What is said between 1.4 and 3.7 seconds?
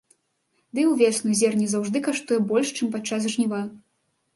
зерне заўжды каштуе больш, чым падчас жніва.